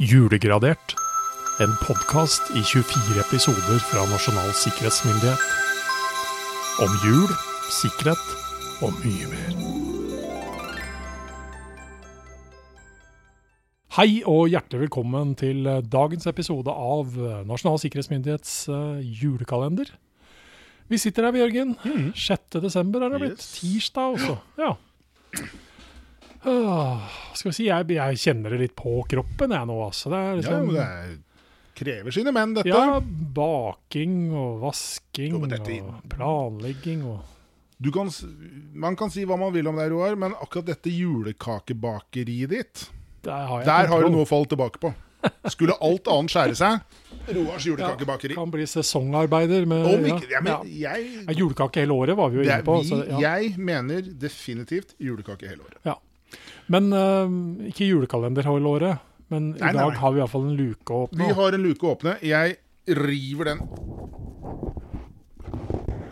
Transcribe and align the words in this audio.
Julegradert. 0.00 0.94
En 1.60 1.72
podkast 1.84 2.48
i 2.56 2.62
24 2.64 3.20
episoder 3.20 3.80
fra 3.84 4.06
Nasjonal 4.08 4.54
sikkerhetsmyndighet. 4.56 5.42
Om 6.82 6.94
jul, 7.04 7.28
sikkerhet 7.76 8.22
og 8.82 8.96
mye 9.02 9.28
mer. 9.28 9.58
Hei 13.98 14.22
og 14.24 14.48
hjertelig 14.48 14.86
velkommen 14.86 15.34
til 15.36 15.68
dagens 15.92 16.24
episode 16.30 16.72
av 16.72 17.12
Nasjonal 17.44 17.76
sikkerhetsmyndighets 17.82 18.54
eh, 18.72 19.02
julekalender. 19.20 19.92
Vi 20.88 20.98
sitter 20.98 21.28
her, 21.28 21.36
Jørgen. 21.44 21.76
6. 22.16 22.56
desember 22.64 23.04
er 23.04 23.12
det 23.12 23.20
blitt. 23.26 23.36
Yes. 23.44 23.52
Tirsdag 23.60 24.16
også. 24.16 24.38
Ja. 24.56 24.72
Ah, 26.44 27.04
skal 27.38 27.50
vi 27.50 27.54
si, 27.54 27.66
jeg, 27.68 27.86
jeg 27.94 28.18
kjenner 28.18 28.50
det 28.56 28.60
litt 28.64 28.74
på 28.78 28.96
kroppen 29.08 29.52
jeg 29.54 29.68
nå, 29.68 29.76
altså. 29.86 30.10
Det 30.10 30.18
er 30.18 30.30
Ja, 30.30 30.38
liksom, 30.40 30.72
ja, 30.72 30.72
det 30.72 30.86
er, 30.86 31.12
krever 31.78 32.14
sine 32.14 32.32
menn, 32.34 32.54
dette. 32.56 32.68
ja, 32.68 32.98
baking 33.00 34.16
og 34.36 34.58
vasking 34.62 35.36
Jo, 35.36 35.46
dette- 35.50 35.78
og 35.82 36.02
planlegging 36.12 37.04
og 37.08 37.20
Du 37.82 37.90
kan, 37.90 38.06
man 38.78 38.94
kan 38.94 39.10
si 39.10 39.24
hva 39.26 39.34
man 39.38 39.52
vil 39.54 39.66
om 39.66 39.74
deg, 39.80 39.88
Roar, 39.90 40.14
men 40.14 40.34
akkurat 40.38 40.68
dette 40.68 40.90
julekakebakeriet 40.92 42.48
ditt, 42.52 42.84
Der 43.24 43.46
har 43.46 43.64
der 43.66 43.86
har 43.90 44.02
du 44.02 44.08
noe 44.10 44.22
å 44.22 44.28
falle 44.28 44.46
tilbake 44.50 44.78
på. 44.82 44.92
Skulle 45.50 45.74
alt 45.80 46.06
annet 46.10 46.30
skjære 46.34 46.54
seg, 46.58 46.80
Roars 47.36 47.66
julekakebakeri. 47.66 48.34
Kan 48.38 48.50
bli 48.50 48.64
sesongarbeider 48.66 49.66
med 49.70 49.86
Om 49.86 50.06
ikke, 50.12 50.30
ja, 50.30 50.40
ja. 50.46 50.56
jeg, 50.64 51.10
Ja, 51.26 51.34
Julekake 51.38 51.82
hele 51.84 51.94
året 51.94 52.16
var 52.18 52.30
vi 52.30 52.40
jo 52.40 52.46
inne 52.46 52.62
på. 52.66 52.78
vi, 52.82 52.88
så, 52.88 53.02
ja. 53.06 53.20
jeg 53.38 53.52
mener 53.58 54.02
definitivt 54.02 54.94
julekake 54.98 55.46
hele 55.50 55.62
året. 55.62 55.78
Ja. 55.86 55.94
Men 56.72 56.92
uh, 56.94 57.28
ikke 57.68 57.88
julekalender 57.90 58.46
hele 58.48 58.70
året. 58.76 59.08
Men 59.32 59.54
i 59.56 59.60
Nei, 59.62 59.72
dag 59.72 59.94
nei. 59.94 59.98
har 60.02 60.12
vi 60.12 60.20
iallfall 60.20 60.44
en 60.50 60.56
luke 60.58 60.92
å 60.92 61.06
åpne. 61.06 61.24
Vi 61.26 61.36
har 61.38 61.56
en 61.56 61.62
luke 61.64 61.86
å 61.88 61.94
åpne. 61.94 62.16
Jeg 62.26 62.58
river 62.98 63.48
den 63.52 63.62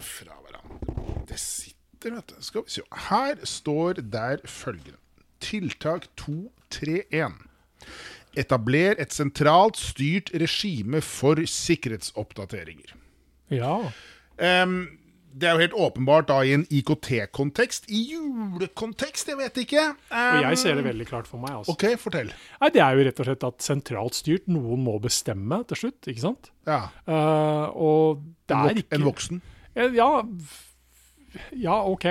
fra 0.01 0.37
hverandre. 0.45 1.25
Det 1.29 1.39
sitter, 1.41 2.15
vet 2.17 2.33
du. 2.33 2.39
Skal 2.45 2.65
vi 2.67 2.75
se. 2.79 2.85
Her 3.11 3.41
står 3.47 4.01
der 4.13 4.43
følgende. 4.49 4.99
Tiltak 5.41 6.09
231. 6.21 7.37
Etabler 8.39 8.99
et 9.03 9.13
sentralt 9.15 9.79
styrt 9.81 10.31
regime 10.39 11.01
for 11.03 11.41
sikkerhetsoppdateringer. 11.51 12.93
Ja. 13.51 13.75
Em, 14.39 15.00
det 15.33 15.47
er 15.49 15.55
jo 15.55 15.63
helt 15.63 15.75
åpenbart 15.87 16.27
da 16.29 16.39
i 16.43 16.53
en 16.57 16.65
IKT-kontekst. 16.75 17.87
I 17.93 18.01
julekontekst, 18.13 19.29
jeg 19.31 19.39
vet 19.39 19.61
ikke. 19.63 19.85
Og 20.11 20.41
jeg 20.43 20.59
ser 20.59 20.79
det 20.81 20.85
veldig 20.89 21.07
klart 21.07 21.29
for 21.31 21.43
meg. 21.43 21.55
Altså. 21.61 21.75
OK, 21.77 21.85
fortell. 22.03 22.33
Nei, 22.61 22.71
Det 22.75 22.83
er 22.83 22.97
jo 22.99 23.05
rett 23.07 23.23
og 23.23 23.29
slett 23.29 23.47
at 23.47 23.67
sentralt 23.67 24.19
styrt, 24.19 24.49
noen 24.51 24.83
må 24.85 24.97
bestemme 25.03 25.61
til 25.71 25.85
slutt, 25.85 26.11
ikke 26.11 26.25
sant? 26.25 26.51
Ja. 26.67 26.83
Uh, 27.07 27.71
og 27.75 28.25
det 28.51 28.57
En, 28.57 28.65
er 28.65 28.75
vok 28.75 28.83
ikke 28.83 28.99
en 28.99 29.07
voksen. 29.11 29.43
Eh, 29.77 29.93
Ja, 29.95 30.11
ja 31.55 31.77
OK. 31.87 32.07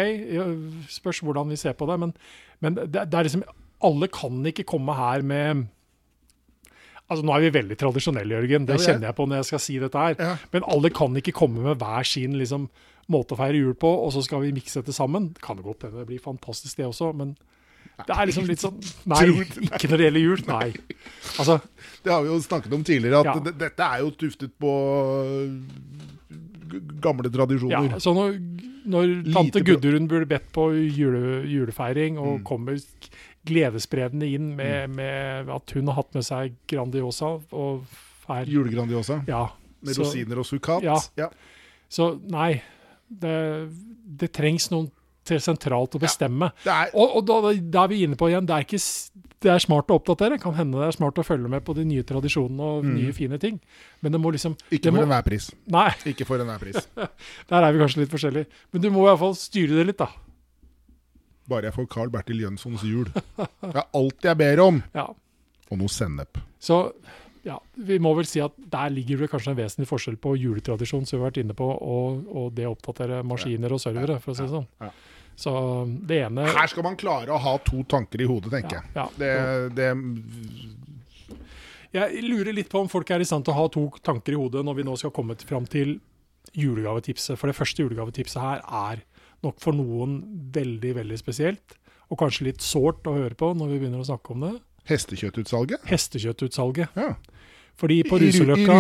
Spørs 0.92 1.20
hvordan 1.26 1.52
vi 1.52 1.60
ser 1.60 1.76
på 1.76 1.88
det. 1.90 2.00
Men, 2.00 2.16
men 2.64 2.80
det, 2.80 3.10
det 3.12 3.20
er 3.20 3.28
liksom 3.28 3.44
Alle 3.84 4.08
kan 4.12 4.40
ikke 4.48 4.64
komme 4.68 4.96
her 4.96 5.22
med 5.24 5.68
Altså 7.10 7.26
Nå 7.26 7.34
er 7.34 7.48
vi 7.48 7.54
veldig 7.58 7.78
tradisjonelle, 7.82 8.38
Jørgen. 8.38 8.68
Det 8.70 8.76
er. 8.76 8.84
kjenner 8.86 9.10
jeg 9.10 9.18
på 9.18 9.26
når 9.26 9.40
jeg 9.42 9.48
skal 9.50 9.62
si 9.64 9.78
dette 9.82 9.98
her. 9.98 10.16
Ja. 10.20 10.34
Men 10.54 10.66
alle 10.70 10.92
kan 10.94 11.16
ikke 11.18 11.34
komme 11.34 11.64
med 11.66 11.80
hver 11.82 12.06
sin 12.06 12.36
liksom, 12.38 12.68
måte 13.10 13.34
å 13.34 13.38
feire 13.40 13.58
jul 13.58 13.74
på, 13.76 13.90
og 14.06 14.12
så 14.14 14.22
skal 14.24 14.42
vi 14.42 14.52
mikse 14.54 14.82
dette 14.82 14.94
sammen. 14.94 15.32
Det 15.34 15.42
kan 15.42 15.58
jo 15.58 15.64
godt 15.64 15.84
hende 15.88 16.00
det 16.04 16.08
blir 16.08 16.20
fantastisk, 16.22 16.78
det 16.78 16.86
også, 16.86 17.12
men 17.16 17.36
det 18.08 18.16
er 18.16 18.26
liksom 18.30 18.46
litt 18.48 18.62
sånn 18.64 18.78
Nei, 19.12 19.26
det? 19.26 19.48
ikke 19.74 19.90
når 19.90 19.98
det 19.98 20.06
gjelder 20.08 20.24
jul. 20.24 20.44
Nei. 20.48 20.70
Altså, 21.40 21.60
Det 22.04 22.12
har 22.14 22.22
vi 22.24 22.30
jo 22.30 22.40
snakket 22.40 22.74
om 22.74 22.84
tidligere, 22.84 23.20
at 23.20 23.26
Ja. 23.26 23.52
dette 23.66 23.80
er 23.92 24.00
jo 24.06 24.12
tuftet 24.12 24.52
på 24.60 24.72
gamle 27.02 27.30
tradisjoner. 27.34 27.90
ja, 27.96 28.00
så 28.00 28.14
når, 28.14 28.36
når 28.86 29.14
tante. 29.34 29.64
Gudrun 29.66 30.08
blir 30.10 30.26
bedt 30.30 30.52
på 30.56 30.70
jule, 30.76 31.44
julefeiring, 31.50 32.20
og 32.20 32.40
Mm. 32.40 32.44
kommer 32.46 32.80
gledesspredende 33.46 34.28
inn 34.36 34.56
med, 34.56 34.90
med 34.92 35.50
at 35.50 35.72
hun 35.74 35.88
har 35.88 35.96
hatt 35.96 36.14
med 36.14 36.24
seg 36.24 36.54
Grandiosa 36.68 37.40
og 37.52 37.86
er 38.30 38.46
Julegrandiosa 38.46 39.24
Ja. 39.28 39.48
med 39.82 39.96
så- 39.96 40.04
rosiner 40.04 40.38
og 40.38 40.46
sukat? 40.46 40.84
Ja. 40.84 41.00
Ja. 41.18 41.30
Så 41.90 42.20
nei, 42.30 42.62
det, 43.10 43.36
det 44.20 44.32
trengs 44.38 44.70
noen 44.72 44.90
til 45.30 45.42
sentralt 45.44 45.94
å 45.98 46.00
bestemme. 46.02 46.52
Ja, 46.66 46.86
er, 46.88 46.94
Og, 46.98 47.18
og 47.20 47.26
da, 47.28 47.52
da 47.62 47.84
er 47.86 47.92
vi 47.92 48.04
inne 48.06 48.18
på 48.18 48.30
igjen, 48.32 48.48
det 48.50 48.56
er, 48.56 48.64
ikke, 48.66 48.80
det 49.46 49.52
er 49.54 49.62
smart 49.62 49.92
å 49.94 49.98
oppdatere. 50.00 50.40
Kan 50.42 50.56
hende 50.58 50.80
det 50.80 50.88
er 50.88 50.96
smart 50.96 51.20
å 51.22 51.26
følge 51.28 51.52
med 51.52 51.62
på 51.68 51.76
de 51.78 51.84
nye 51.86 52.06
tradisjonene 52.08 52.70
og 52.80 52.88
Mm. 52.88 52.96
nye 52.96 53.14
fine 53.14 53.38
ting. 53.42 53.60
Men 54.02 54.16
det 54.16 54.22
må 54.24 54.32
liksom 54.34 54.56
ikke 54.72 54.88
det 54.90 54.94
for 54.96 55.04
enhver 55.06 55.24
pris. 55.28 55.52
Nei, 55.70 55.90
Ikke 56.10 56.26
for 56.26 56.42
enhver 56.42 56.60
pris. 56.64 56.88
der 57.52 57.62
er 57.68 57.72
vi 57.76 57.84
kanskje 57.84 58.02
litt 58.06 58.14
forskjellige. 58.16 58.48
Men 58.74 58.82
du 58.82 58.90
må 58.96 59.04
i 59.06 59.10
hvert 59.12 59.22
fall 59.22 59.36
styre 59.38 59.78
det 59.78 59.86
litt, 59.92 60.02
da. 60.02 60.10
Bare 61.50 61.70
jeg 61.70 61.74
får 61.78 61.88
Carl 61.90 62.10
Bertil 62.14 62.42
Jønssons 62.44 62.84
jul. 62.86 63.08
Det 63.14 63.74
er 63.74 63.86
alt 63.98 64.26
jeg 64.32 64.38
ber 64.38 64.62
om. 64.66 64.82
Ja. 64.98 65.08
Og 65.70 65.78
noe 65.78 65.92
sennep. 65.94 66.40
Så 66.58 66.80
ja, 67.46 67.56
vi 67.76 68.00
må 68.04 68.12
vel 68.18 68.28
si 68.28 68.42
at 68.44 68.56
der 68.72 68.90
ligger 68.94 69.24
det 69.24 69.30
kanskje 69.32 69.54
en 69.54 69.60
vesentlig 69.60 69.88
forskjell 69.90 70.18
på 70.22 70.34
juletradisjon, 70.40 71.06
som 71.08 71.18
vi 71.18 71.22
har 71.24 71.30
vært 71.30 71.42
inne 71.44 71.56
på, 71.58 71.66
og, 71.66 72.26
og 72.28 72.52
det 72.58 72.68
å 72.68 72.74
oppdatere 72.76 73.22
maskiner 73.28 73.74
og 73.76 73.82
servere, 73.84 74.20
for 74.24 74.34
å 74.34 74.38
si 74.38 74.44
det 74.46 74.54
sånn. 74.54 74.68
Ja. 74.84 74.92
Så 75.40 75.52
det 76.10 76.18
ene 76.26 76.50
Her 76.52 76.68
skal 76.68 76.84
man 76.84 76.98
klare 77.00 77.32
å 77.32 77.40
ha 77.40 77.54
to 77.64 77.86
tanker 77.88 78.20
i 78.20 78.28
hodet, 78.28 78.52
tenker 78.58 78.82
jeg. 78.82 78.92
ja, 78.98 79.06
ja. 79.06 79.10
Det, 79.16 79.32
det 79.78 79.88
Jeg 81.96 82.24
lurer 82.28 82.54
litt 82.54 82.70
på 82.70 82.84
om 82.84 82.90
folk 82.92 83.10
er 83.16 83.24
i 83.24 83.28
stand 83.28 83.48
til 83.48 83.56
å 83.56 83.62
ha 83.62 83.70
to 83.72 83.86
tanker 84.06 84.36
i 84.36 84.40
hodet 84.40 84.66
når 84.68 84.82
vi 84.82 84.88
nå 84.90 84.98
skal 85.00 85.14
komme 85.16 85.38
fram 85.40 85.66
til 85.70 85.96
julegavetipset. 86.60 87.38
For 87.40 87.48
det 87.50 87.56
første 87.58 87.86
julegavetipset 87.86 88.42
her 88.42 88.60
er 88.66 89.06
nok 89.46 89.62
for 89.64 89.74
noen 89.78 90.20
veldig, 90.54 90.92
veldig 91.00 91.20
spesielt. 91.22 91.78
Og 92.10 92.20
kanskje 92.20 92.50
litt 92.50 92.62
sårt 92.66 93.08
å 93.08 93.16
høre 93.16 93.38
på 93.38 93.54
når 93.56 93.72
vi 93.72 93.80
begynner 93.80 94.04
å 94.04 94.10
snakke 94.10 94.36
om 94.36 94.44
det. 94.44 94.56
Hestekjøttutsalget? 94.90 95.84
Hestekjøttutsalget. 95.90 96.96
Ja. 96.98 97.14
Fordi 97.80 98.02
på 98.10 98.18
Ruseløkka, 98.20 98.80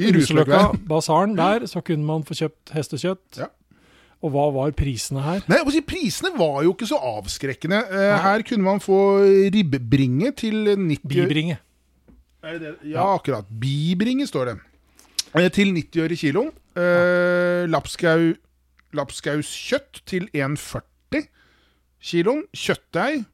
I 0.00 0.12
Ruseløkka, 0.16 0.60
basaren 0.88 1.34
der, 1.36 1.66
så 1.68 1.82
kunne 1.84 2.06
man 2.08 2.22
få 2.24 2.36
kjøpt 2.38 2.72
hestekjøtt. 2.72 3.40
Ja. 3.42 3.50
Og 4.20 4.32
hva 4.34 4.46
var 4.52 4.72
prisene 4.76 5.22
her? 5.24 5.44
Nei, 5.48 5.60
si, 5.72 5.80
Prisene 5.84 6.32
var 6.36 6.60
jo 6.64 6.74
ikke 6.74 6.88
så 6.88 6.98
avskrekkende. 7.16 7.80
Eh, 7.88 8.16
her 8.20 8.44
kunne 8.48 8.66
man 8.66 8.82
få 8.84 8.98
ribbringe 9.52 10.32
til 10.36 10.74
90 10.76 11.08
Bibringe. 11.08 11.56
Er 12.44 12.58
det 12.58 12.60
det? 12.66 12.92
Ja, 12.92 13.06
akkurat. 13.14 13.48
Bibringe 13.60 14.26
står 14.28 14.52
det. 14.52 14.56
Eh, 15.36 15.48
til 15.52 15.72
90 15.76 16.04
øre 16.04 16.20
kiloen. 16.20 16.52
Eh, 16.76 17.64
lapskau, 17.68 18.34
lapskauskjøtt 18.96 20.02
til 20.08 20.28
1,40 20.36 21.24
kiloen. 22.12 22.44
Kjøttdeig 22.56 23.24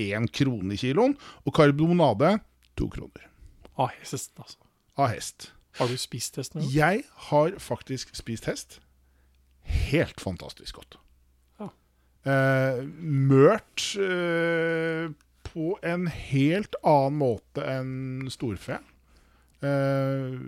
1 0.00 0.30
krone 0.34 0.78
kiloen. 0.80 1.16
Og 1.44 1.54
karbonade 1.56 2.38
to 2.78 2.88
kroner. 2.92 3.28
Av 3.76 3.90
hest, 3.98 4.32
altså. 4.38 4.58
Av 4.98 5.10
hest. 5.10 5.50
Har 5.78 5.90
du 5.90 5.98
spist 5.98 6.36
hest 6.38 6.54
nå? 6.54 6.62
Jeg 6.70 7.02
har 7.30 7.56
faktisk 7.62 8.14
spist 8.14 8.46
hest. 8.46 8.78
Helt 9.64 10.20
fantastisk 10.22 10.78
godt. 10.78 10.98
Ja. 11.58 11.70
Eh, 12.30 12.84
mørt 13.00 13.88
eh, 13.98 15.10
på 15.48 15.74
en 15.82 16.06
helt 16.10 16.78
annen 16.84 17.18
måte 17.18 17.66
enn 17.66 18.30
storfe. 18.30 18.78
Eh, 19.64 20.38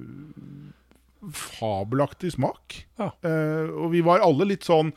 fabelaktig 1.32 2.36
smak. 2.36 2.80
Ja. 3.00 3.10
Eh, 3.26 3.66
og 3.72 3.90
vi 3.96 4.02
var 4.06 4.22
alle 4.24 4.46
litt 4.52 4.66
sånn 4.66 4.92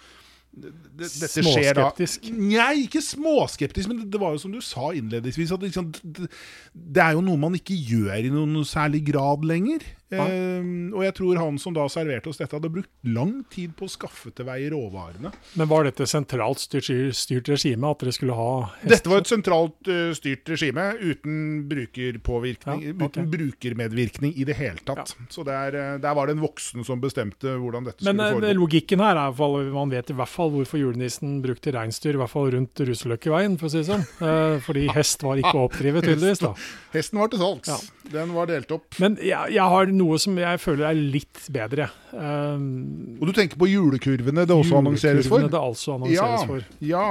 det, 0.49 0.71
Dette 0.97 1.43
skjer 1.45 1.77
da. 1.77 1.89
Nei, 2.33 2.85
ikke 2.85 3.01
småskeptisk, 3.03 3.91
men 3.91 4.01
det, 4.01 4.09
det 4.15 4.21
var 4.21 4.33
jo 4.35 4.41
som 4.41 4.53
du 4.53 4.59
sa 4.65 4.89
innledningsvis, 4.97 5.53
at 5.55 5.63
liksom, 5.63 5.91
det, 6.03 6.29
det 6.73 7.03
er 7.03 7.15
jo 7.17 7.23
noe 7.25 7.39
man 7.39 7.55
ikke 7.57 7.77
gjør 7.77 8.17
i 8.17 8.33
noen 8.33 8.65
særlig 8.67 9.05
grad 9.11 9.45
lenger. 9.47 9.85
Eh, 10.17 10.95
og 10.95 11.03
jeg 11.05 11.13
tror 11.19 11.37
han 11.37 11.59
som 11.61 11.75
da 11.75 11.85
serverte 11.91 12.31
oss 12.31 12.39
dette, 12.41 12.55
hadde 12.57 12.71
brukt 12.73 12.89
lang 13.05 13.43
tid 13.53 13.75
på 13.77 13.85
å 13.85 13.91
skaffe 13.91 14.31
til 14.35 14.47
vei 14.47 14.61
råvarene. 14.71 15.31
Men 15.59 15.69
var 15.69 15.85
dette 15.85 16.07
sentralt 16.09 16.63
styrt, 16.63 16.89
styrt 17.15 17.49
regime, 17.51 17.89
at 17.89 18.01
dere 18.01 18.13
skulle 18.15 18.37
ha 18.37 18.49
hest? 18.79 18.89
Dette 18.89 19.11
var 19.11 19.23
et 19.23 19.29
sentralt 19.31 19.91
uh, 19.91 20.09
styrt 20.17 20.49
regime 20.49 20.87
uten 20.99 21.37
brukerpåvirkning, 21.69 22.83
Ja, 22.87 22.93
okay. 22.95 23.07
uten 23.09 23.29
brukermedvirkning 23.33 24.33
i 24.39 24.47
det 24.47 24.57
hele 24.59 24.81
tatt. 24.85 25.15
Så 25.29 25.45
der, 25.47 25.75
eh, 25.77 25.97
der 26.01 26.17
var 26.17 26.27
det 26.29 26.37
en 26.37 26.43
voksen 26.43 26.85
som 26.87 27.01
bestemte 27.01 27.53
hvordan 27.59 27.85
dette 27.87 28.03
Men 28.03 28.15
skulle 28.17 28.31
foregå. 28.33 28.47
Men 28.47 28.61
logikken 28.63 29.03
her 29.05 29.15
er 29.15 29.23
at 29.29 29.37
fall, 29.39 29.57
man 29.75 29.93
vet 29.93 30.09
i 30.09 30.17
hvert 30.17 30.33
fall 30.33 30.51
hvorfor 30.53 30.81
julenissen 30.81 31.39
brukte 31.45 31.73
reinsdyr, 31.75 32.17
i 32.17 32.21
hvert 32.23 32.33
fall 32.33 32.49
rundt 32.55 32.81
Russeløkkeveien, 32.89 33.57
for 33.59 33.69
å 33.69 33.73
si 33.73 33.81
det 33.83 33.89
sånn. 33.91 34.05
Eh, 34.19 34.57
fordi 34.65 34.87
hest 34.95 35.23
var 35.25 35.39
ikke 35.41 35.55
å 35.55 35.67
oppdrive, 35.69 36.03
tydeligvis. 36.05 36.43
da. 36.43 36.53
Hesten 36.95 37.21
var 37.21 37.31
til 37.31 37.41
salgs. 37.43 37.69
Ja. 37.69 37.79
Den 38.09 38.33
var 38.33 38.49
delt 38.49 38.71
opp. 38.73 38.87
Men 38.97 39.19
jeg, 39.21 39.53
jeg 39.53 39.73
har 39.73 39.91
noe 39.99 40.17
som 40.21 40.37
jeg 40.39 40.59
føler 40.63 40.87
er 40.89 40.97
litt 41.17 41.43
bedre. 41.53 41.89
Um, 42.15 43.17
Og 43.19 43.27
du 43.29 43.33
tenker 43.37 43.59
på 43.61 43.67
julekurvene 43.69 44.47
det 44.47 44.55
også 44.55 44.79
annonseres 44.79 45.27
for? 45.27 45.43
julekurvene 45.43 45.53
det 45.53 45.61
altså 45.61 45.95
annonseres 45.99 46.17
Ja, 46.17 46.47
for. 46.47 46.65
ja. 46.81 47.07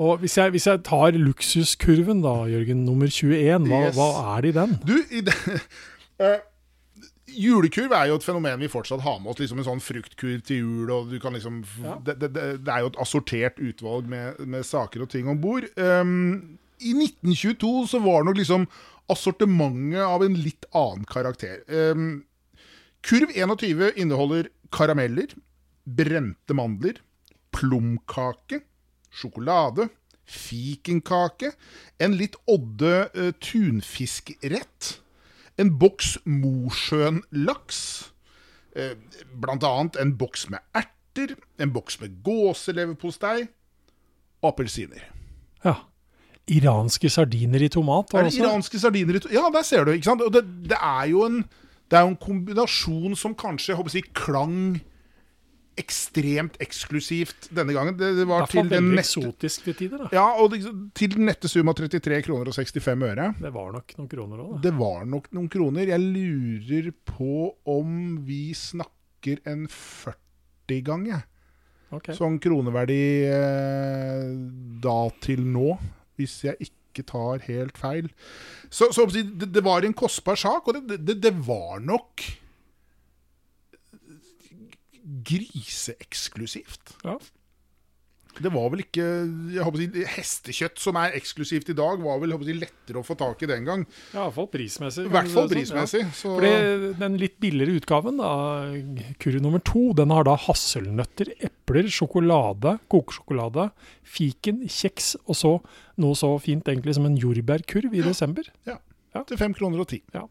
Og 0.00 0.18
hvis 0.22 0.38
jeg, 0.40 0.50
hvis 0.54 0.64
jeg 0.66 0.80
tar 0.88 1.12
luksuskurven, 1.20 2.22
da, 2.24 2.32
Jørgen, 2.48 2.86
nummer 2.86 3.06
21, 3.12 3.66
hva, 3.68 3.80
Yes. 3.90 3.98
hva 3.98 4.36
er 4.38 4.46
det 4.46 4.54
i 4.54 4.56
den? 4.56 4.78
Du, 4.88 4.94
i 5.12 5.20
den 5.26 5.58
uh, 6.24 6.38
julekurv 7.40 7.92
er 7.94 8.08
jo 8.10 8.16
et 8.18 8.24
fenomen 8.26 8.58
vi 8.64 8.68
fortsatt 8.72 9.02
har 9.04 9.18
med 9.20 9.30
oss. 9.34 9.42
Liksom 9.42 9.60
en 9.60 9.66
sånn 9.68 9.82
fruktkurv 9.84 10.40
til 10.48 10.62
jul. 10.64 10.90
og 10.96 11.10
du 11.12 11.18
kan 11.22 11.36
liksom, 11.36 11.60
Ja. 11.84 11.98
det, 12.06 12.16
det, 12.22 12.32
det 12.34 12.46
det 12.64 12.72
er 12.74 12.80
jo 12.86 12.90
et 12.94 12.98
assortert 13.04 13.60
utvalg 13.60 14.08
med, 14.10 14.40
med 14.50 14.64
saker 14.66 15.04
og 15.04 15.10
ting 15.12 15.28
om 15.30 15.38
bord. 15.40 15.68
Um, 15.76 16.56
I 16.80 16.94
1922 16.96 17.86
så 17.92 18.00
var 18.02 18.24
nok 18.24 18.40
liksom 18.40 18.66
assortimentet 19.10 20.02
av 20.06 20.24
en 20.24 20.36
litt 20.38 20.66
annen 20.76 21.04
karakter. 21.08 21.62
Um, 21.68 22.24
kurv 23.04 23.32
21 23.34 23.98
inneholder 24.00 24.50
karameller, 24.72 25.32
brente 25.84 26.54
mandler, 26.54 27.00
plomkake, 27.54 28.62
sjokolade, 29.10 29.88
fikenkake, 30.30 31.52
en 31.98 32.14
litt 32.18 32.38
odde 32.50 32.94
uh, 33.16 33.30
tunfiskrett, 33.42 34.94
en 35.60 35.74
boks 35.76 36.14
Mosjøen-laks, 36.24 37.80
eh, 38.78 38.94
blant 39.42 39.66
annet 39.66 39.98
en 40.00 40.14
boks 40.16 40.46
med 40.48 40.62
erter, 40.78 41.34
en 41.60 41.74
boks 41.74 41.98
med 42.00 42.14
gåseleverpostei 42.24 43.42
og 44.40 44.52
appelsiner. 44.54 45.04
Ja. 45.66 45.89
Iranske 46.48 47.10
sardiner 47.10 47.62
i 47.62 47.68
tomat? 47.68 48.14
Er 48.14 48.22
det 48.24 48.32
også? 48.32 48.42
iranske 48.44 48.78
sardiner 48.80 49.16
i 49.16 49.20
to- 49.20 49.30
Ja, 49.32 49.48
der 49.50 49.62
ser 49.62 49.84
du. 49.84 49.92
ikke 49.92 50.04
sant? 50.04 50.22
Det, 50.32 50.44
det 50.68 50.78
er 50.80 51.04
jo 51.12 51.24
en 51.26 51.44
det 51.90 51.98
er 51.98 52.02
jo 52.06 52.08
en 52.12 52.16
kombinasjon 52.22 53.16
som 53.18 53.34
kanskje 53.34 53.72
jeg 53.72 53.76
håper 53.76 53.90
å 53.90 53.94
si, 53.96 54.02
klang 54.14 54.80
ekstremt 55.80 56.54
eksklusivt 56.60 57.48
denne 57.56 57.72
gangen. 57.74 57.96
Det, 57.98 58.10
det 58.18 58.26
var 58.28 58.44
til 58.50 58.68
den 58.68 58.90
nette 58.92 59.00
eksotisk 59.06 59.64
til 59.64 59.74
tider. 59.78 60.04
da. 60.04 60.08
Ja, 60.14 60.26
og 60.42 60.52
det, 60.52 60.60
til 60.94 61.14
den 61.16 61.26
nette 61.26 61.48
sum 61.50 61.70
av 61.72 61.74
33 61.78 62.20
kroner 62.26 62.50
og 62.50 62.54
65 62.54 63.06
øre. 63.08 63.30
Det 63.40 63.52
var 63.54 63.72
nok 63.72 63.94
noen 63.98 64.10
kroner 64.12 64.42
òg, 64.44 64.52
det. 64.58 64.62
Det 64.68 64.74
var 64.78 65.06
nok 65.08 65.30
noen 65.34 65.48
kroner. 65.50 65.90
Jeg 65.94 66.04
lurer 66.04 66.92
på 67.10 67.54
om 67.74 67.94
vi 68.28 68.42
snakker 68.54 69.40
en 69.50 69.66
40 69.72 70.82
gang, 70.86 71.06
jeg. 71.10 71.24
Ok. 71.90 72.12
Sånn 72.14 72.36
kroneverdi 72.38 73.00
eh, 73.26 74.28
da 74.84 74.98
til 75.24 75.42
nå, 75.42 75.72
hvis 76.20 76.36
jeg 76.46 76.70
ikke 76.70 77.06
tar 77.08 77.42
helt 77.46 77.80
feil. 77.80 78.12
Så, 78.68 78.90
så 78.94 79.06
det, 79.10 79.50
det 79.54 79.64
var 79.66 79.86
en 79.86 79.96
kostbar 79.96 80.38
sak, 80.40 80.68
og 80.68 80.78
det, 80.78 81.00
det, 81.08 81.18
det 81.24 81.34
var 81.46 81.80
nok 81.82 82.28
griseeksklusivt. 85.30 86.96
Ja. 87.04 87.18
Det 88.38 88.50
var 88.54 88.68
vel 88.72 88.84
ikke 88.84 89.04
jeg 89.52 89.64
håper 89.66 89.80
å 89.80 89.82
si, 89.82 90.04
Hestekjøtt 90.14 90.80
som 90.80 90.98
er 91.00 91.16
eksklusivt 91.18 91.72
i 91.72 91.76
dag, 91.76 92.00
var 92.00 92.20
vel 92.22 92.34
håper 92.36 92.48
si, 92.48 92.56
lettere 92.60 93.00
å 93.00 93.04
få 93.04 93.16
tak 93.18 93.42
i 93.44 93.48
den 93.50 93.66
gang. 93.66 93.82
Ja, 94.14 94.22
i 94.22 94.22
hvert 94.22 94.36
fall 94.36 94.48
prismessig. 94.52 95.06
I 95.08 95.12
hvert 95.12 95.32
fall 95.32 95.50
prismessig. 95.50 96.04
sånn, 96.06 96.12
ja. 96.12 96.18
Så, 96.20 96.34
Fordi 96.38 96.92
den 97.02 97.18
litt 97.20 97.36
billigere 97.42 97.80
utgaven, 97.80 98.22
da, 98.22 99.10
kurv 99.22 99.42
nummer 99.44 99.64
to, 99.66 99.90
den 99.98 100.14
har 100.14 100.28
da 100.28 100.36
hasselnøtter, 100.46 101.34
epler, 101.70 101.88
sjokolade, 101.90 102.74
kokesjokolade, 102.90 103.70
fiken, 104.02 104.64
kjeks 104.68 105.14
og 105.26 105.34
så 105.38 105.52
noe 106.00 106.14
så 106.18 106.34
fint 106.42 106.64
egentlig 106.68 106.94
som 106.98 107.06
en 107.06 107.16
jordbærkurv 107.16 107.94
i 107.94 108.02
desember. 108.02 108.44
til 109.26 109.36
fem 109.40 109.54
kroner 109.54 109.80
og 109.80 109.88
ti. 109.88 110.02
Ja. 110.14 110.26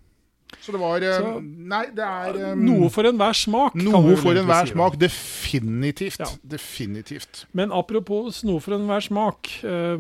Så 0.62 0.72
det 0.74 0.80
var 0.82 0.98
eh, 1.04 1.18
Så- 1.20 1.42
Nei, 1.44 1.86
det 1.94 2.04
er 2.04 2.38
eh, 2.52 2.56
Noe 2.56 2.90
for 2.90 3.04
enhver 3.04 3.34
smak. 3.38 3.76
Noe 3.76 4.16
for 4.18 4.34
enhver 4.34 4.66
si 4.66 4.72
smak. 4.74 4.96
Definitivt. 4.98 6.20
Ja. 6.20 6.26
Definitivt. 6.44 7.46
Men 7.54 7.72
apropos 7.72 8.44
noe 8.44 8.60
for 8.60 8.74
enhver 8.74 9.00
smak. 9.06 9.48
Eh, 9.64 10.00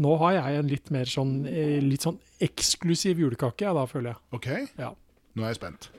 nå 0.00 0.16
har 0.18 0.32
jeg 0.38 0.58
en 0.60 0.68
litt 0.70 0.90
mer 0.94 1.04
sånn, 1.10 1.42
litt 1.84 2.00
sånn 2.06 2.18
eksklusiv 2.40 3.18
julekake, 3.20 3.66
jeg 3.66 3.74
da 3.74 3.82
føler 3.90 4.14
jeg. 4.14 4.16
OK, 4.32 4.46
Ja. 4.78 4.94
nå 5.36 5.42
er 5.42 5.48
jeg 5.52 5.56
spent. 5.56 5.90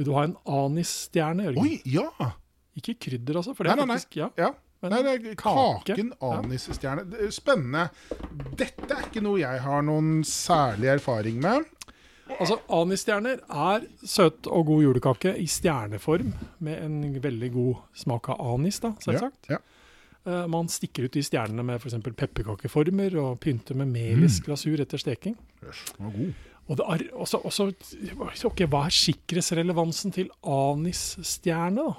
Vil 0.00 0.08
du 0.08 0.14
ha 0.16 0.24
en 0.24 0.36
anisstjerne, 0.48 1.44
Jørgen? 1.50 1.60
Oi, 1.60 1.76
ja! 1.92 2.30
Ikke 2.80 2.94
krydder, 3.04 3.36
altså. 3.42 3.52
For 3.58 3.66
det 3.68 3.74
Nei, 3.74 3.82
er 3.82 3.84
nei, 3.84 3.92
nei. 3.92 3.98
faktisk, 4.00 4.16
ja. 4.16 4.28
ja. 4.40 4.50
Nei, 4.80 5.00
det 5.04 5.10
er 5.12 5.34
kaken 5.36 6.14
Ja. 6.14 6.28
anisstjerne. 6.38 7.02
Er 7.20 7.34
Spennende. 7.36 7.82
Dette 8.56 8.94
er 8.96 9.02
ikke 9.10 9.20
noe 9.26 9.42
jeg 9.42 9.60
har 9.60 9.82
noen 9.84 10.22
særlig 10.24 10.88
erfaring 10.94 11.36
med. 11.44 11.68
Altså, 12.30 12.60
Anisstjerner 12.72 13.40
er 13.50 13.84
søt 14.06 14.46
og 14.48 14.68
god 14.70 14.84
julekake 14.86 15.32
i 15.42 15.48
stjerneform, 15.50 16.30
med 16.62 16.78
en 16.86 17.00
veldig 17.20 17.48
god 17.52 17.80
smak 17.98 18.30
av 18.32 18.40
anis, 18.54 18.78
da, 18.80 18.94
selvsagt. 19.04 19.50
Ja, 19.52 19.58
Eh, 20.28 20.42
man 20.52 20.66
stikker 20.68 21.06
ut 21.08 21.14
de 21.16 21.22
stjernene 21.24 21.62
med 21.64 21.78
f.eks. 21.80 21.94
pepperkakeformer, 22.04 23.14
og 23.22 23.38
pynter 23.40 23.74
med 23.74 23.88
melis 23.88 24.34
Mm. 24.38 24.44
glasur 24.44 24.78
etter 24.84 25.00
steking. 25.00 25.34
Yes, 25.64 25.80
den 25.96 26.04
var 26.06 26.12
god. 26.12 26.34
Og 26.70 26.78
det 26.78 27.08
også, 27.10 27.40
også 27.42 27.64
ok, 28.46 28.62
Hva 28.70 28.84
er 28.86 28.94
sikkerhetsrelevansen 28.94 30.14
til 30.14 30.30
anisstjerne, 30.46 31.88
da? 31.88 31.96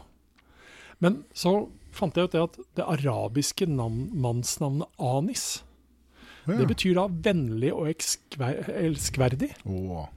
Men 1.01 1.23
så 1.35 1.65
fant 1.91 2.15
jeg 2.15 2.29
ut 2.29 2.35
det 2.35 2.43
at 2.45 2.55
det 2.79 2.85
arabiske 2.87 3.67
navn, 3.67 4.05
mannsnavnet 4.15 4.87
anis, 5.01 5.63
Ja. 6.47 6.55
det 6.57 6.71
betyr 6.71 6.95
da 6.97 7.03
vennlig 7.05 7.69
og 7.73 7.91
elskverdig. 7.91 9.51
Oh. 9.69 10.07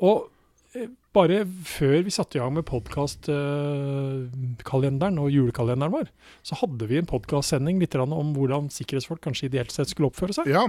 Og 0.00 0.30
eh, 0.74 0.88
bare 1.12 1.42
før 1.68 1.98
vi 2.06 2.12
satte 2.14 2.38
i 2.38 2.40
gang 2.40 2.54
med 2.56 2.64
podkastkalenderen 2.68 5.18
og 5.20 5.34
julekalenderen 5.34 5.92
vår, 5.92 6.06
så 6.46 6.52
hadde 6.62 6.84
vi 6.88 6.98
en 7.00 7.10
podkastsending 7.10 7.76
litt 7.82 7.96
om 8.00 8.30
hvordan 8.36 8.70
sikkerhetsfolk 8.72 9.20
kanskje 9.24 9.48
ideelt 9.50 9.72
sett 9.74 9.90
skulle 9.92 10.08
oppføre 10.08 10.34
seg. 10.36 10.44
Ja. 10.52 10.64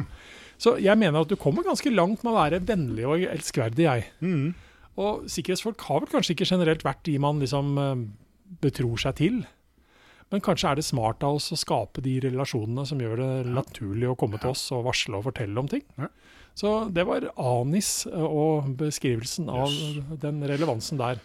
Så 0.60 0.70
jeg 0.84 0.96
mener 1.00 1.18
at 1.24 1.32
du 1.32 1.38
kommer 1.40 1.64
ganske 1.66 1.90
langt 1.94 2.24
med 2.24 2.32
å 2.34 2.40
være 2.42 2.66
vennlig 2.68 3.06
og 3.08 3.16
elskverdig, 3.30 3.84
jeg. 3.88 4.02
Mm. 4.20 4.48
Og 5.02 5.14
sikkerhetsfolk 5.32 5.80
har 5.88 6.00
vel 6.04 6.12
kanskje 6.12 6.34
ikke 6.36 6.52
generelt 6.52 6.84
vært 6.86 7.06
de 7.08 7.16
man 7.22 7.40
liksom 7.42 7.66
eh, 7.82 8.02
betror 8.64 8.98
seg 9.02 9.14
til. 9.22 9.36
Men 10.34 10.42
kanskje 10.42 10.72
er 10.72 10.80
det 10.80 10.84
smart 10.88 11.22
av 11.24 11.36
oss 11.38 11.52
å 11.54 11.58
skape 11.62 12.02
de 12.02 12.16
relasjonene 12.26 12.88
som 12.90 12.98
gjør 13.04 13.20
det 13.22 13.52
naturlig 13.54 14.08
å 14.10 14.16
komme 14.18 14.40
til 14.42 14.50
oss 14.50 14.64
og 14.74 14.88
varsle 14.88 15.20
og 15.20 15.28
fortelle 15.28 15.62
om 15.62 15.68
ting. 15.70 15.84
Ja. 16.02 16.08
Så 16.58 16.72
det 16.94 17.06
var 17.06 17.28
anis 17.38 18.06
eh, 18.10 18.18
og 18.26 18.72
beskrivelsen 18.80 19.48
av 19.54 19.70
Yes. 19.70 20.02
den 20.22 20.42
relevansen 20.50 20.98
der. 20.98 21.22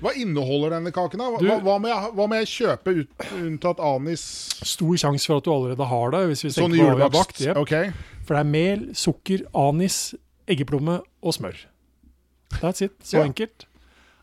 Hva 0.00 0.12
inneholder 0.16 0.72
denne 0.76 0.92
kaken? 0.96 1.20
da? 1.20 1.30
Hva, 1.32 1.40
Du- 1.40 1.64
hva, 1.64 1.78
må, 1.80 1.88
jeg, 1.88 2.12
hva 2.16 2.26
må 2.28 2.38
jeg 2.40 2.48
kjøpe 2.52 2.94
ut, 3.02 3.26
unntatt 3.40 3.80
anis? 3.84 4.22
Stor 4.64 4.94
sjanse 5.00 5.26
for 5.28 5.36
at 5.40 5.44
du 5.44 5.50
allerede 5.52 5.88
har 5.90 6.10
det. 6.14 6.22
hvis 6.30 6.44
vi 6.44 6.52
Sånn 6.56 6.76
julebakst? 6.76 7.40
Yep. 7.44 7.56
Okay. 7.64 7.90
For 8.24 8.36
det 8.36 8.40
er 8.44 8.50
mel, 8.52 8.86
sukker, 8.96 9.44
anis, 9.56 10.14
eggeplomme 10.48 11.00
og 11.22 11.32
smør. 11.36 11.56
That's 12.60 12.80
it. 12.84 12.96
Så 13.04 13.18
Ja. 13.20 13.24
enkelt. 13.28 13.66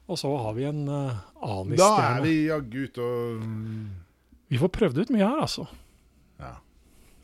Og 0.08 0.20
så 0.20 0.32
har 0.40 0.54
vi 0.56 0.68
en 0.68 0.86
uh, 0.88 1.72
Da 1.76 1.90
er 2.04 2.22
vi 2.24 2.36
jaggu 2.48 2.86
ute 2.88 3.04
og 3.04 3.48
Vi 4.48 4.60
får 4.62 4.72
prøvd 4.78 5.02
ut 5.04 5.12
mye 5.12 5.26
her, 5.28 5.42
altså. 5.44 5.68
Ja. 6.40 6.54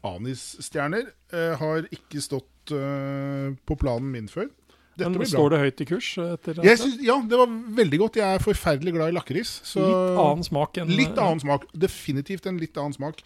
Anisstjerner 0.03 1.07
uh, 1.31 1.53
har 1.61 1.87
ikke 1.95 2.19
stått 2.23 2.73
uh, 2.75 3.55
på 3.63 3.79
planen 3.79 4.11
min 4.11 4.27
før. 4.31 4.49
Dette 4.93 5.09
Men 5.09 5.17
blir 5.17 5.25
bra. 5.25 5.31
står 5.31 5.53
det 5.53 5.59
høyt 5.63 5.81
i 5.81 5.85
kurs? 5.89 6.07
Etter 6.21 6.59
Jeg 6.61 6.77
synes, 6.77 6.99
ja, 7.01 7.15
det 7.25 7.37
var 7.39 7.53
veldig 7.79 7.99
godt. 8.03 8.19
Jeg 8.19 8.37
er 8.37 8.43
forferdelig 8.43 8.93
glad 8.93 9.09
i 9.13 9.15
lakris. 9.15 9.55
Litt 9.73 10.19
annen 10.21 10.45
smak 10.45 10.77
enn 10.77 10.91
Litt 10.93 11.15
eh, 11.15 11.23
annen 11.23 11.41
smak. 11.41 11.65
Definitivt 11.73 12.45
en 12.51 12.59
litt 12.61 12.77
annen 12.77 12.93
smak. 12.93 13.23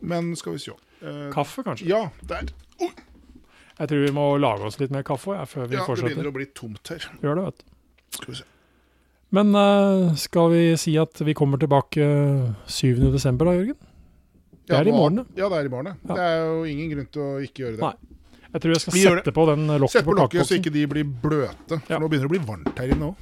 Men 0.00 0.32
skal 0.40 0.56
vi 0.56 0.64
se. 0.64 0.74
uh, 1.04 1.28
kaffe, 1.30 1.62
kanskje. 1.62 1.86
ja, 1.92 2.08
der. 2.26 2.50
Oh. 2.82 2.90
Jeg 3.78 3.92
tror 3.92 4.02
vi 4.02 4.10
må 4.16 4.24
lage 4.42 4.66
oss 4.66 4.80
litt 4.80 4.90
mer 4.90 5.04
kaffe 5.06 5.36
jeg, 5.36 5.46
før 5.52 5.68
vi 5.70 5.78
ja, 5.78 5.84
det 5.86 6.08
begynner 6.08 6.32
å 6.32 6.34
bli 6.34 6.48
tomt 6.58 6.90
her. 6.90 7.06
Gjør 7.22 7.38
det, 7.38 7.44
vet 7.52 7.62
du. 7.62 7.68
Skal 8.14 8.32
vi 8.32 8.38
se. 8.40 8.44
Men 9.36 9.52
eh, 9.54 10.14
skal 10.16 10.50
vi 10.54 10.62
si 10.80 10.94
at 11.00 11.20
vi 11.26 11.34
kommer 11.36 11.60
tilbake 11.60 12.04
7. 12.66 13.10
desember 13.12 13.50
da, 13.50 13.56
Jørgen? 13.58 13.76
Det 14.68 14.74
Ja, 14.76 14.80
er 14.82 14.88
i 14.88 14.92
morgen, 14.92 15.16
det. 15.22 15.26
Ja, 15.40 15.48
det 15.48 15.58
er 15.58 15.64
i 15.68 15.72
morgen. 15.72 15.94
Ja. 16.08 16.14
Det 16.14 16.24
er 16.28 16.38
jo 16.46 16.62
ingen 16.68 16.90
grunn 16.92 17.06
til 17.12 17.22
å 17.24 17.28
ikke 17.44 17.62
gjøre 17.64 17.76
det. 17.76 17.82
Nei. 17.84 18.14
Jeg 18.48 18.62
tror 18.64 18.72
jeg 18.72 18.80
skal 18.80 18.94
sette 18.96 19.32
på 19.36 19.42
den 19.50 19.66
lokket 19.80 20.04
på 20.06 20.14
på 20.16 20.44
så 20.48 20.56
ikke 20.56 20.72
de 20.72 20.86
blir 20.88 21.04
bløte. 21.04 21.76
For 21.84 21.92
Ja. 21.92 21.98
nå 22.00 22.08
begynner 22.08 22.28
det 22.28 22.30
å 22.30 22.32
bli 22.32 22.46
varmt 22.48 22.78
her 22.80 22.92
inne 22.94 23.10
òg. 23.10 23.16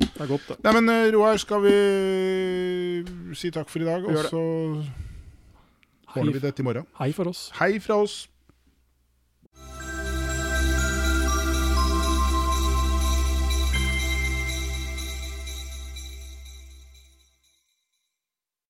Det 0.00 0.20
er 0.24 0.26
godt, 0.30 0.46
det. 0.48 0.56
Nei, 0.64 0.72
men 0.80 0.88
eh, 0.88 1.10
Roar, 1.12 1.36
skal 1.36 1.60
vi 1.66 1.74
si 3.36 3.50
takk 3.52 3.68
for 3.68 3.80
i 3.84 3.88
dag, 3.88 4.04
og 4.08 4.16
så 4.32 4.40
ordner 6.16 6.32
vi 6.32 6.40
det 6.40 6.54
til 6.56 6.64
i 6.64 6.68
morgen. 6.70 6.86
hei 6.98 7.12
for 7.12 7.28
oss. 7.28 7.50
Hei 7.60 7.78
fra 7.78 8.00
oss. 8.02 8.28